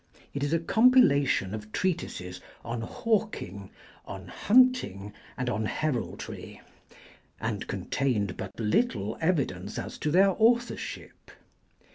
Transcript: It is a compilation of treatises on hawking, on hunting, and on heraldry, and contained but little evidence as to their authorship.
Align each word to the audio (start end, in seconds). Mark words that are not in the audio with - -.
It 0.33 0.43
is 0.43 0.51
a 0.51 0.57
compilation 0.57 1.53
of 1.53 1.71
treatises 1.71 2.41
on 2.65 2.81
hawking, 2.81 3.69
on 4.07 4.29
hunting, 4.29 5.13
and 5.37 5.47
on 5.47 5.65
heraldry, 5.67 6.59
and 7.39 7.67
contained 7.67 8.35
but 8.35 8.59
little 8.59 9.15
evidence 9.21 9.77
as 9.77 9.99
to 9.99 10.09
their 10.09 10.31
authorship. 10.39 11.29